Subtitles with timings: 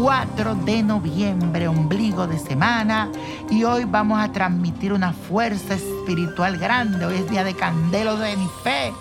[0.00, 3.10] 4 de noviembre, ombligo de semana,
[3.50, 7.04] y hoy vamos a transmitir una fuerza espiritual grande.
[7.04, 8.94] Hoy es día de Candelo de mi fe.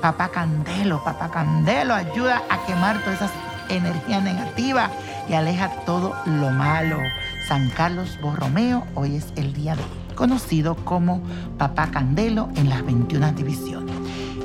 [0.00, 3.32] Papá Candelo, Papá Candelo ayuda a quemar todas esas
[3.68, 4.90] energías negativas
[5.28, 7.00] y aleja todo lo malo.
[7.48, 9.82] San Carlos Borromeo, hoy es el día de
[10.14, 11.20] conocido como
[11.58, 13.94] Papá Candelo en las 21 divisiones.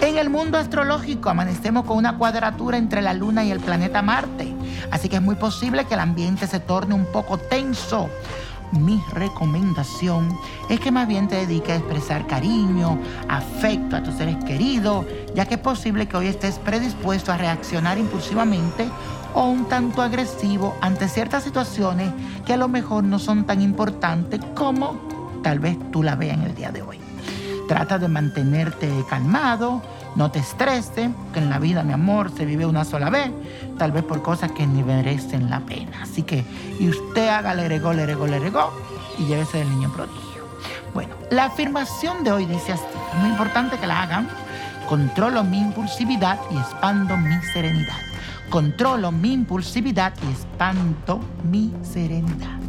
[0.01, 4.53] En el mundo astrológico amanecemos con una cuadratura entre la Luna y el planeta Marte,
[4.89, 8.09] así que es muy posible que el ambiente se torne un poco tenso.
[8.71, 10.37] Mi recomendación
[10.69, 15.05] es que más bien te dediques a expresar cariño, afecto a tus seres queridos,
[15.35, 18.87] ya que es posible que hoy estés predispuesto a reaccionar impulsivamente
[19.33, 22.13] o un tanto agresivo ante ciertas situaciones
[22.45, 24.99] que a lo mejor no son tan importantes como
[25.43, 26.99] tal vez tú la veas en el día de hoy.
[27.67, 29.81] Trata de mantenerte calmado,
[30.15, 33.31] no te estreses, que en la vida, mi amor, se vive una sola vez,
[33.77, 36.03] tal vez por cosas que ni merecen la pena.
[36.03, 36.43] Así que,
[36.79, 38.71] y usted haga le regó, le regó, le regó,
[39.17, 40.21] y llévese del niño prodigio.
[40.93, 44.27] Bueno, la afirmación de hoy dice así, es muy importante que la hagan.
[44.89, 47.97] Controlo mi impulsividad y expando mi serenidad.
[48.49, 52.59] Controlo mi impulsividad y expando mi serenidad.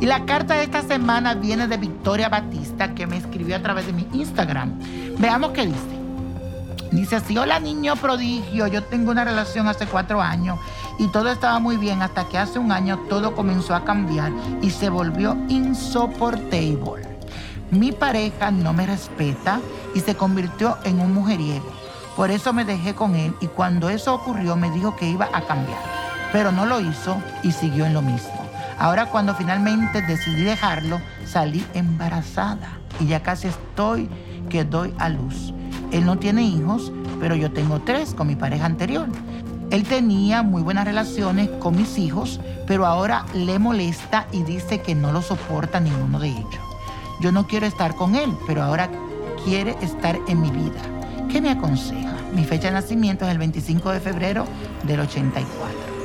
[0.00, 3.84] Y la carta de esta semana viene de Victoria Batista, que me escribió a través
[3.84, 4.78] de mi Instagram.
[5.18, 5.99] Veamos qué dice.
[6.90, 10.58] Dice así, hola niño prodigio, yo tengo una relación hace cuatro años
[10.98, 14.70] y todo estaba muy bien hasta que hace un año todo comenzó a cambiar y
[14.70, 17.08] se volvió insoportable.
[17.70, 19.60] Mi pareja no me respeta
[19.94, 21.70] y se convirtió en un mujeriego.
[22.16, 25.42] Por eso me dejé con él y cuando eso ocurrió me dijo que iba a
[25.42, 25.78] cambiar,
[26.32, 28.34] pero no lo hizo y siguió en lo mismo.
[28.78, 34.10] Ahora cuando finalmente decidí dejarlo, salí embarazada y ya casi estoy
[34.48, 35.54] que doy a luz.
[35.92, 39.08] Él no tiene hijos, pero yo tengo tres con mi pareja anterior.
[39.70, 44.94] Él tenía muy buenas relaciones con mis hijos, pero ahora le molesta y dice que
[44.94, 46.60] no lo soporta ninguno de ellos.
[47.20, 48.90] Yo no quiero estar con él, pero ahora
[49.44, 50.80] quiere estar en mi vida.
[51.30, 52.16] ¿Qué me aconseja?
[52.34, 54.44] Mi fecha de nacimiento es el 25 de febrero
[54.84, 55.99] del 84.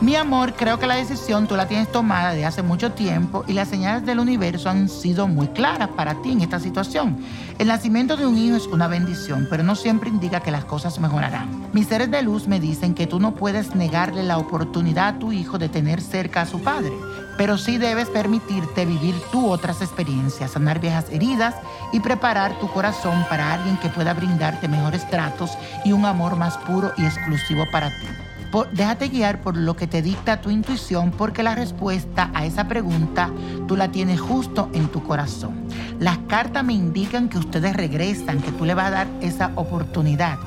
[0.00, 3.52] Mi amor, creo que la decisión tú la tienes tomada de hace mucho tiempo y
[3.52, 7.18] las señales del universo han sido muy claras para ti en esta situación.
[7.58, 11.00] El nacimiento de un hijo es una bendición, pero no siempre indica que las cosas
[11.00, 11.68] mejorarán.
[11.72, 15.32] Mis seres de luz me dicen que tú no puedes negarle la oportunidad a tu
[15.32, 16.92] hijo de tener cerca a su padre,
[17.36, 21.56] pero sí debes permitirte vivir tú otras experiencias, sanar viejas heridas
[21.92, 25.50] y preparar tu corazón para alguien que pueda brindarte mejores tratos
[25.84, 28.27] y un amor más puro y exclusivo para ti
[28.72, 33.30] déjate guiar por lo que te dicta tu intuición porque la respuesta a esa pregunta
[33.66, 35.68] tú la tienes justo en tu corazón.
[35.98, 40.38] Las cartas me indican que ustedes regresan, que tú le vas a dar esa oportunidad,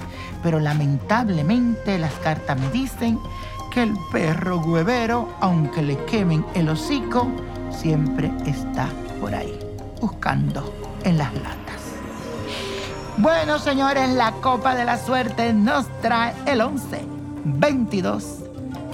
[0.41, 3.19] pero lamentablemente las cartas me dicen
[3.71, 7.27] que el perro huevero, aunque le quemen el hocico,
[7.69, 8.89] siempre está
[9.19, 9.57] por ahí,
[9.99, 10.73] buscando
[11.03, 11.61] en las latas.
[13.17, 17.20] Bueno, señores, la copa de la suerte nos trae el 11.
[17.45, 18.23] 22